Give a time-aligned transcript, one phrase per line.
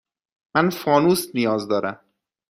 [0.55, 1.99] من فانوس نیاز دارم.